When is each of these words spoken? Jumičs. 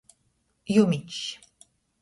Jumičs. 0.73 1.23